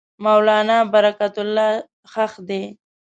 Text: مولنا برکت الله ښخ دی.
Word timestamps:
مولنا 0.23 0.77
برکت 0.93 1.35
الله 1.43 1.69
ښخ 2.11 2.33
دی. 2.47 2.63